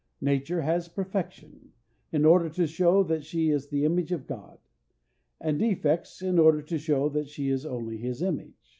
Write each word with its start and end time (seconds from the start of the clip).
Nature 0.21 0.61
has 0.63 0.87
perfection, 0.89 1.73
in 2.11 2.25
order 2.25 2.49
to 2.49 2.65
show 2.65 3.03
that 3.03 3.23
she 3.23 3.51
is 3.51 3.67
the 3.67 3.85
image 3.85 4.11
of 4.11 4.25
God; 4.25 4.57
and 5.39 5.59
defects, 5.59 6.23
in 6.23 6.39
order 6.39 6.63
to 6.63 6.79
show 6.79 7.07
that 7.09 7.27
she 7.29 7.49
is 7.49 7.67
only 7.67 7.97
his 7.97 8.23
image. 8.23 8.55